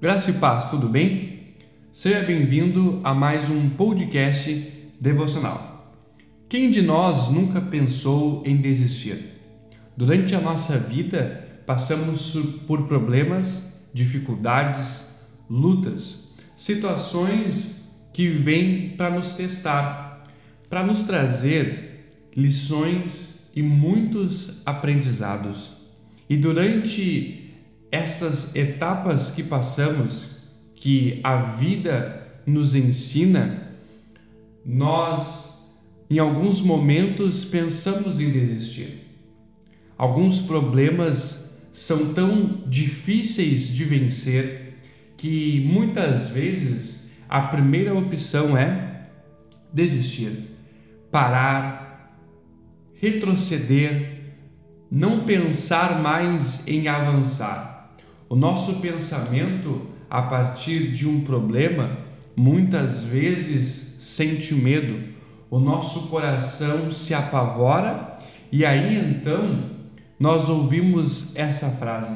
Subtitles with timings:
[0.00, 1.56] Graça e paz, tudo bem?
[1.92, 5.94] Seja bem-vindo a mais um podcast devocional.
[6.48, 9.34] Quem de nós nunca pensou em desistir?
[9.94, 12.34] Durante a nossa vida, passamos
[12.66, 15.06] por problemas, dificuldades,
[15.50, 17.76] lutas, situações
[18.14, 20.24] que vêm para nos testar,
[20.70, 25.70] para nos trazer lições e muitos aprendizados.
[26.26, 27.49] E durante
[27.90, 30.36] essas etapas que passamos,
[30.74, 33.74] que a vida nos ensina,
[34.64, 35.50] nós
[36.08, 39.06] em alguns momentos pensamos em desistir.
[39.96, 44.78] Alguns problemas são tão difíceis de vencer
[45.16, 49.06] que muitas vezes a primeira opção é
[49.72, 50.50] desistir,
[51.12, 52.16] parar,
[52.94, 54.18] retroceder,
[54.90, 57.69] não pensar mais em avançar.
[58.30, 61.98] O nosso pensamento, a partir de um problema,
[62.36, 65.02] muitas vezes sente medo,
[65.50, 68.20] o nosso coração se apavora
[68.52, 69.70] e aí então
[70.16, 72.14] nós ouvimos essa frase: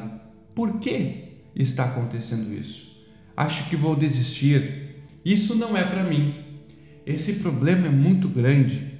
[0.55, 2.95] Por que está acontecendo isso?
[3.35, 4.95] Acho que vou desistir.
[5.25, 6.33] Isso não é para mim.
[7.05, 8.93] Esse problema é muito grande.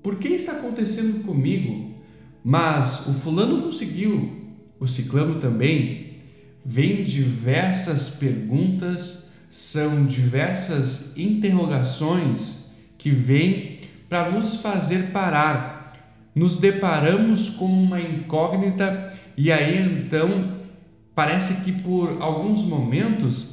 [0.00, 1.92] Por que está acontecendo comigo?
[2.44, 4.30] Mas o fulano conseguiu,
[4.78, 6.09] o ciclano também,
[6.70, 16.30] vêm diversas perguntas, são diversas interrogações que vêm para nos fazer parar.
[16.32, 20.52] Nos deparamos com uma incógnita e aí então
[21.12, 23.48] parece que por alguns momentos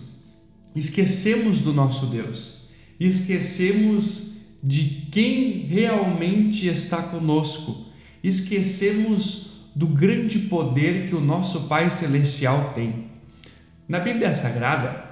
[0.76, 2.68] esquecemos do nosso Deus,
[3.00, 7.88] esquecemos de quem realmente está conosco,
[8.24, 9.47] esquecemos
[9.78, 13.06] do grande poder que o nosso Pai Celestial tem.
[13.88, 15.06] Na Bíblia Sagrada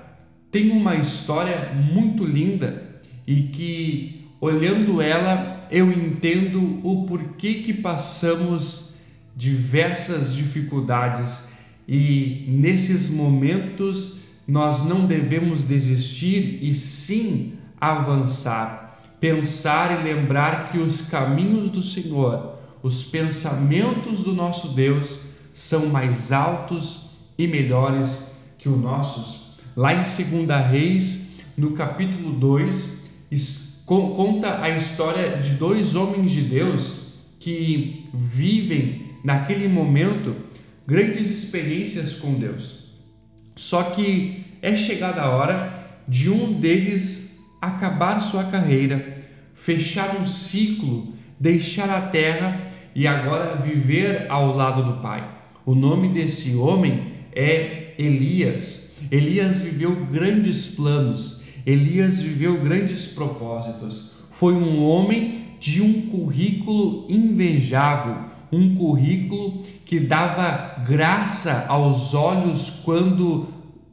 [0.49, 8.95] tem uma história muito linda e que, olhando ela, eu entendo o porquê que passamos
[9.35, 11.43] diversas dificuldades
[11.87, 14.17] e nesses momentos
[14.47, 22.54] nós não devemos desistir e sim avançar, pensar e lembrar que os caminhos do Senhor
[22.85, 25.19] os pensamentos do nosso Deus
[25.51, 29.55] são mais altos e melhores que os nossos.
[29.75, 33.01] Lá em 2 Reis, no capítulo 2,
[33.87, 37.07] conta a história de dois homens de Deus
[37.39, 40.35] que vivem naquele momento
[40.85, 42.81] grandes experiências com Deus.
[43.55, 49.25] Só que é chegada a hora de um deles acabar sua carreira,
[49.55, 55.29] fechar um ciclo, deixar a terra e agora viver ao lado do Pai.
[55.65, 58.89] O nome desse homem é Elias.
[59.11, 64.11] Elias viveu grandes planos, Elias viveu grandes propósitos.
[64.31, 68.15] Foi um homem de um currículo invejável,
[68.51, 73.49] um currículo que dava graça aos olhos quando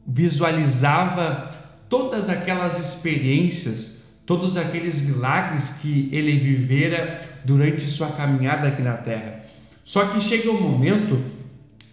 [0.07, 1.51] visualizava
[1.89, 3.92] todas aquelas experiências
[4.25, 9.45] todos aqueles milagres que ele vivera durante sua caminhada aqui na terra.
[9.83, 11.21] Só que chega o momento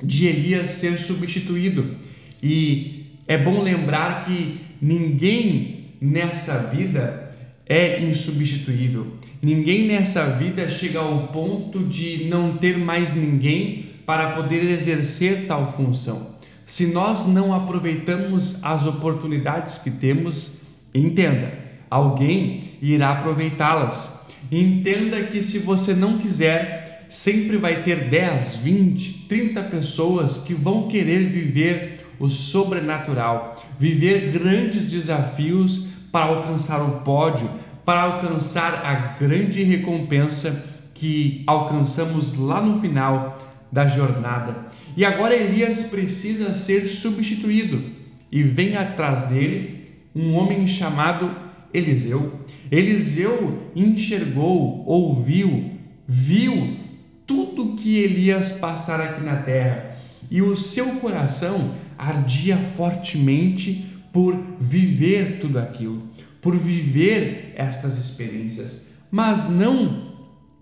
[0.02, 1.96] de Elias ser substituído,
[2.42, 7.30] e é bom lembrar que ninguém nessa vida
[7.66, 9.14] é insubstituível.
[9.42, 15.72] Ninguém nessa vida chega ao ponto de não ter mais ninguém para poder exercer tal
[15.72, 16.34] função.
[16.66, 20.60] Se nós não aproveitamos as oportunidades que temos,
[20.94, 21.52] entenda,
[21.90, 24.20] alguém irá aproveitá-las.
[24.50, 30.86] Entenda que se você não quiser, sempre vai ter 10, 20, 30 pessoas que vão
[30.86, 37.50] querer viver o sobrenatural, viver grandes desafios para alcançar o pódio,
[37.84, 40.64] para alcançar a grande recompensa
[40.94, 43.38] que alcançamos lá no final
[43.72, 44.66] da jornada.
[44.96, 47.82] E agora Elias precisa ser substituído
[48.30, 52.40] e vem atrás dele um homem chamado Eliseu.
[52.70, 55.70] Eliseu enxergou, ouviu,
[56.06, 56.76] viu
[57.26, 59.96] tudo que Elias passara aqui na terra
[60.30, 66.02] e o seu coração ardia fortemente por viver tudo aquilo,
[66.40, 70.10] por viver estas experiências, mas não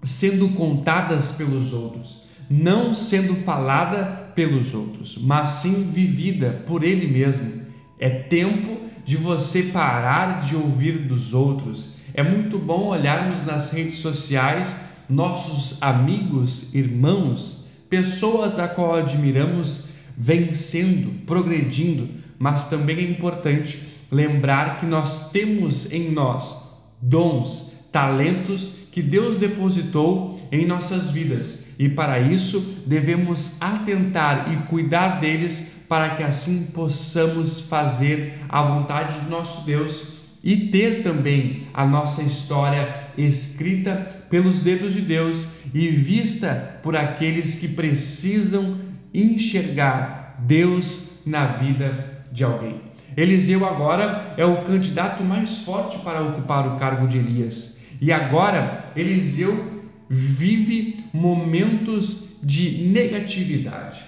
[0.03, 7.67] sendo contadas pelos outros, não sendo falada pelos outros, mas sim vivida por ele mesmo.
[7.99, 11.95] É tempo de você parar de ouvir dos outros.
[12.13, 14.69] É muito bom olharmos nas redes sociais
[15.09, 22.07] nossos amigos, irmãos, pessoas a qual admiramos vencendo, progredindo,
[22.39, 23.83] mas também é importante
[24.13, 31.89] lembrar que nós temos em nós dons, talentos que Deus depositou em nossas vidas e
[31.89, 39.31] para isso devemos atentar e cuidar deles para que assim possamos fazer a vontade de
[39.31, 43.95] nosso Deus e ter também a nossa história escrita
[44.31, 48.79] pelos dedos de Deus e vista por aqueles que precisam
[49.13, 52.81] enxergar Deus na vida de alguém.
[53.17, 57.77] Eliseu agora é o candidato mais forte para ocupar o cargo de Elias.
[58.01, 64.01] E agora Eliseu vive momentos de negatividade.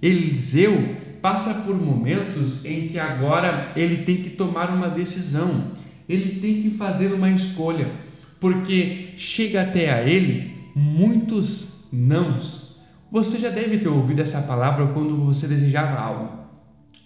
[0.00, 5.68] Eliseu passa por momentos em que agora ele tem que tomar uma decisão,
[6.08, 7.92] ele tem que fazer uma escolha,
[8.40, 12.76] porque chega até a ele muitos nãos.
[13.10, 16.42] Você já deve ter ouvido essa palavra quando você desejava algo.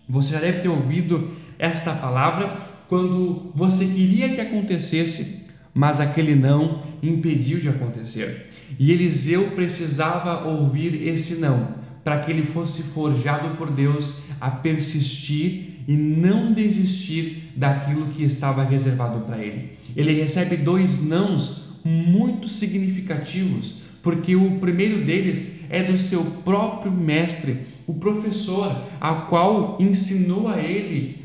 [0.08, 2.58] Você já deve ter ouvido esta palavra
[2.88, 8.50] quando você queria que acontecesse, mas aquele não impediu de acontecer.
[8.78, 15.80] E Eliseu precisava ouvir esse não para que ele fosse forjado por Deus a persistir
[15.88, 19.72] e não desistir daquilo que estava reservado para ele.
[19.96, 27.62] Ele recebe dois nãos muito significativos, porque o primeiro deles é do seu próprio mestre,
[27.88, 31.24] o professor, a qual ensinou a ele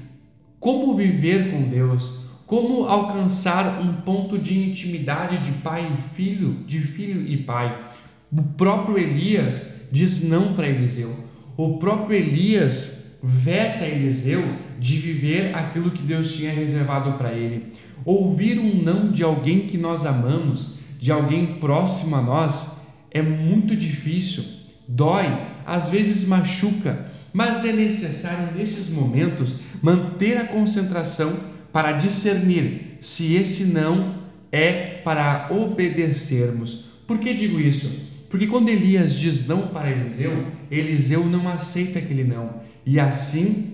[0.60, 6.80] como viver com Deus, como alcançar um ponto de intimidade de pai e filho, de
[6.80, 7.92] filho e pai.
[8.32, 11.14] O próprio Elias diz não para Eliseu.
[11.58, 14.44] O próprio Elias veta Eliseu
[14.80, 17.74] de viver aquilo que Deus tinha reservado para ele.
[18.04, 22.78] Ouvir um não de alguém que nós amamos, de alguém próximo a nós,
[23.12, 24.44] é muito difícil,
[24.88, 25.26] dói,
[25.66, 31.38] às vezes machuca, mas é necessário nesses momentos manter a concentração
[31.72, 34.16] para discernir se esse não
[34.52, 36.86] é para obedecermos.
[37.08, 37.90] Por que digo isso?
[38.32, 43.74] Porque quando Elias diz não para Eliseu, Eliseu não aceita aquele não e assim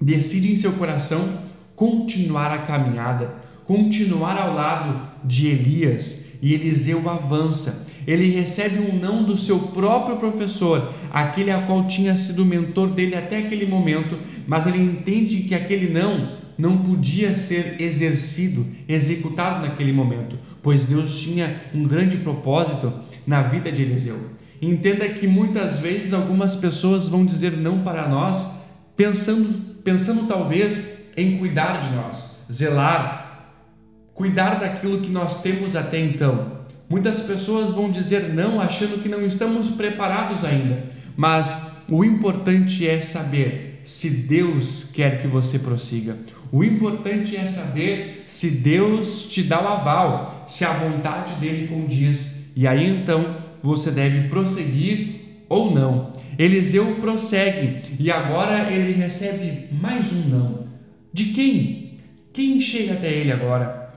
[0.00, 1.42] decide em seu coração
[1.74, 3.34] continuar a caminhada,
[3.66, 7.86] continuar ao lado de Elias e Eliseu avança.
[8.06, 13.16] Ele recebe um não do seu próprio professor, aquele a qual tinha sido mentor dele
[13.16, 19.92] até aquele momento, mas ele entende que aquele não não podia ser exercido, executado naquele
[19.92, 22.92] momento, pois Deus tinha um grande propósito
[23.24, 24.18] na vida de Eliseu.
[24.60, 28.44] Entenda que muitas vezes algumas pessoas vão dizer não para nós,
[28.96, 33.54] pensando, pensando talvez em cuidar de nós, zelar,
[34.12, 36.58] cuidar daquilo que nós temos até então.
[36.88, 40.84] Muitas pessoas vão dizer não achando que não estamos preparados ainda,
[41.16, 41.56] mas
[41.88, 46.16] o importante é saber se Deus quer que você prossiga.
[46.50, 52.36] O importante é saber se Deus te dá o aval, se a vontade dele condiz.
[52.56, 56.12] E aí então você deve prosseguir ou não.
[56.38, 60.68] Eliseu prossegue e agora ele recebe mais um não.
[61.12, 61.98] De quem?
[62.32, 63.92] Quem chega até ele agora?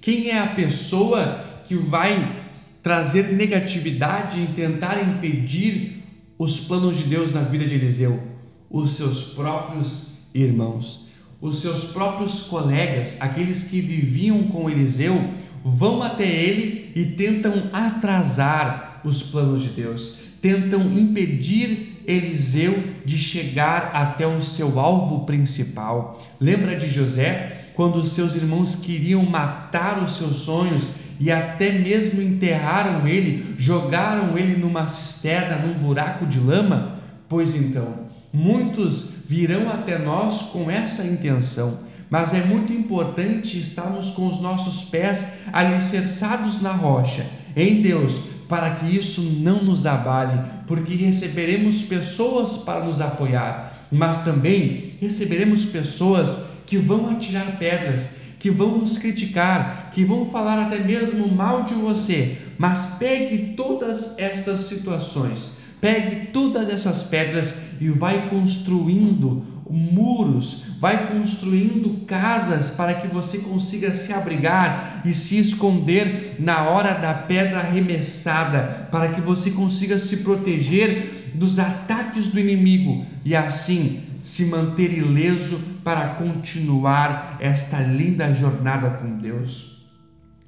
[0.00, 2.42] Quem é a pessoa que vai
[2.82, 6.02] trazer negatividade e tentar impedir
[6.38, 8.20] os planos de Deus na vida de Eliseu?
[8.68, 11.02] Os seus próprios irmãos
[11.42, 15.20] os seus próprios colegas, aqueles que viviam com Eliseu,
[15.64, 23.90] vão até ele e tentam atrasar os planos de Deus, tentam impedir Eliseu de chegar
[23.92, 26.22] até o seu alvo principal.
[26.40, 32.22] Lembra de José, quando os seus irmãos queriam matar os seus sonhos e até mesmo
[32.22, 36.98] enterraram ele, jogaram ele numa cisterna, num buraco de lama?
[37.28, 41.78] Pois então, muitos virão até nós com essa intenção.
[42.10, 47.26] Mas é muito importante estarmos com os nossos pés alicerçados na rocha,
[47.56, 54.24] em Deus, para que isso não nos abale, porque receberemos pessoas para nos apoiar, mas
[54.24, 58.04] também receberemos pessoas que vão atirar pedras,
[58.38, 62.36] que vão nos criticar, que vão falar até mesmo mal de você.
[62.58, 67.54] Mas pegue todas estas situações Pegue todas essas pedras
[67.86, 75.38] e vai construindo muros, vai construindo casas para que você consiga se abrigar e se
[75.38, 82.38] esconder na hora da pedra arremessada, para que você consiga se proteger dos ataques do
[82.38, 89.82] inimigo e assim se manter ileso para continuar esta linda jornada com Deus.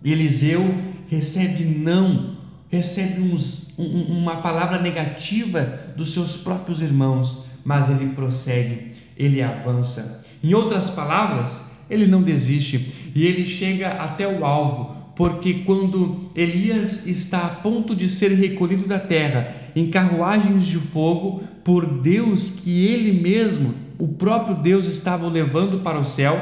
[0.04, 0.62] Eliseu
[1.08, 2.33] recebe não
[2.74, 8.92] recebe uns, um, uma palavra negativa dos seus próprios irmãos, mas ele prossegue.
[9.16, 10.24] ele avança.
[10.42, 17.06] Em outras palavras, ele não desiste e ele chega até o alvo, porque quando Elias
[17.06, 22.86] está a ponto de ser recolhido da terra em carruagens de fogo por Deus que
[22.86, 26.38] ele mesmo, o próprio Deus, estava levando para o céu,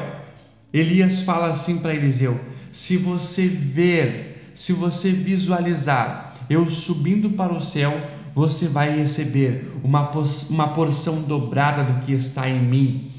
[0.73, 7.61] Elias fala assim para Eliseu: Se você ver, se você visualizar eu subindo para o
[7.61, 7.93] céu,
[8.35, 10.11] você vai receber uma,
[10.51, 13.11] uma porção dobrada do que está em mim.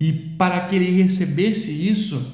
[0.00, 2.24] E para que ele recebesse isso,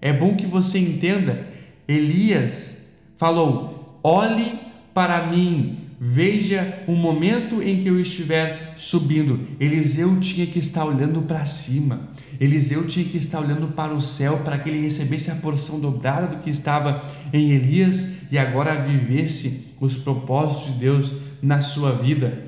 [0.00, 1.46] é bom que você entenda:
[1.86, 2.78] Elias
[3.16, 4.58] falou: olhe
[4.92, 9.48] para mim, veja o momento em que eu estiver subindo.
[9.60, 12.08] Eliseu tinha que estar olhando para cima.
[12.40, 16.28] Eliseu tinha que estar olhando para o céu para que ele recebesse a porção dobrada
[16.28, 21.12] do que estava em Elias e agora vivesse os propósitos de Deus
[21.42, 22.44] na sua vida.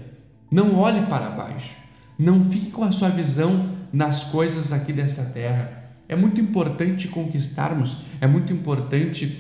[0.51, 1.71] Não olhe para baixo.
[2.19, 5.85] Não fique com a sua visão nas coisas aqui desta terra.
[6.09, 9.39] É muito importante conquistarmos, é muito importante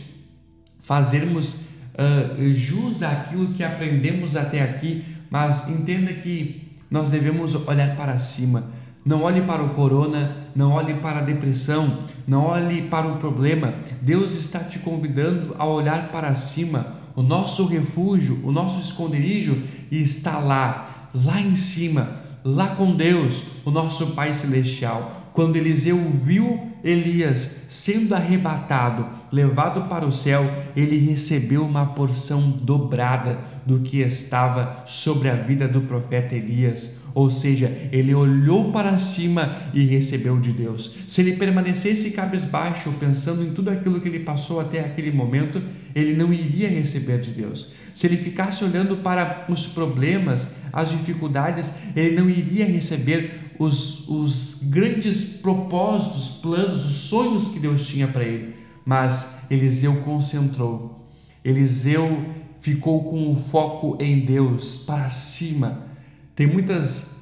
[0.81, 8.19] fazermos uh, jus àquilo que aprendemos até aqui, mas entenda que nós devemos olhar para
[8.19, 8.71] cima.
[9.07, 13.75] Não olhe para o corona, não olhe para a depressão, não olhe para o problema.
[14.03, 16.95] Deus está te convidando a olhar para cima.
[17.15, 23.71] O nosso refúgio, o nosso esconderijo está lá, lá em cima, lá com Deus, o
[23.71, 25.31] nosso Pai Celestial.
[25.33, 30.45] Quando Eliseu viu Elias sendo arrebatado, levado para o céu,
[30.75, 36.96] ele recebeu uma porção dobrada do que estava sobre a vida do profeta Elias.
[37.17, 40.97] Ou seja, ele olhou para cima e recebeu de Deus.
[41.09, 45.63] Se ele permanecesse cabisbaixo, pensando em tudo aquilo que ele passou até aquele momento,
[45.95, 47.71] ele não iria receber de Deus.
[47.95, 54.59] Se ele ficasse olhando para os problemas, as dificuldades, ele não iria receber os, os
[54.65, 58.57] grandes propósitos, planos, os sonhos que Deus tinha para ele.
[58.85, 61.09] Mas Eliseu concentrou.
[61.43, 62.27] Eliseu
[62.61, 65.86] ficou com o foco em Deus, para cima.
[66.37, 67.17] Tem muitas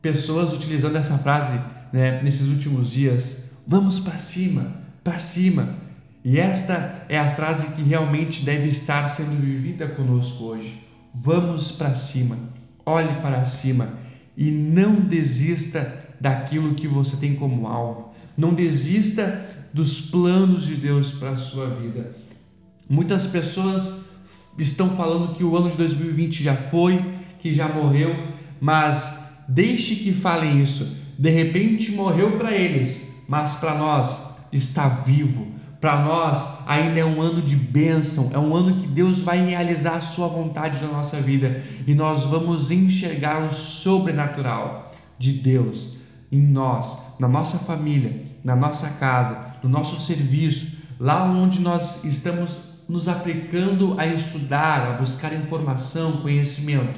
[0.00, 1.60] pessoas utilizando essa frase
[1.92, 3.50] né, nesses últimos dias.
[3.66, 5.76] Vamos para cima, para cima.
[6.24, 10.80] E esta é a frase que realmente deve estar sendo vivida conosco hoje.
[11.12, 12.38] Vamos para cima,
[12.86, 13.98] olhe para cima
[14.36, 18.14] e não desista daquilo que você tem como alvo.
[18.36, 22.14] Não desista dos planos de Deus para a sua vida.
[22.88, 24.04] Muitas pessoas
[24.56, 27.04] estão falando que o ano de 2020 já foi,
[27.40, 28.31] que já morreu,
[28.62, 30.96] mas deixe que falem isso.
[31.18, 35.52] De repente morreu para eles, mas para nós está vivo
[35.82, 39.96] para nós ainda é um ano de bênção, é um ano que Deus vai realizar
[39.96, 45.96] a sua vontade na nossa vida e nós vamos enxergar o sobrenatural de Deus
[46.30, 52.74] em nós, na nossa família, na nossa casa, no nosso serviço, lá onde nós estamos
[52.88, 56.94] nos aplicando a estudar, a buscar informação, conhecimento.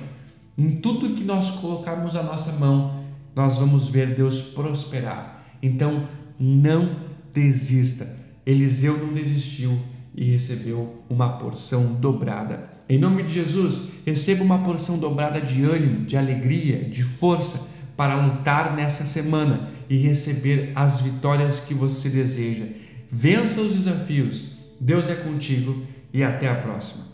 [0.57, 5.45] Em tudo que nós colocarmos a nossa mão, nós vamos ver Deus prosperar.
[5.63, 6.09] Então,
[6.39, 6.97] não
[7.33, 9.79] desista Eliseu não desistiu
[10.15, 12.73] e recebeu uma porção dobrada.
[12.89, 18.15] Em nome de Jesus, receba uma porção dobrada de ânimo, de alegria, de força para
[18.15, 22.67] lutar nessa semana e receber as vitórias que você deseja.
[23.11, 24.49] Vença os desafios.
[24.79, 25.83] Deus é contigo
[26.13, 27.14] e até a próxima.